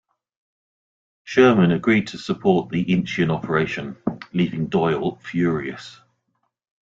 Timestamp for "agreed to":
1.71-2.17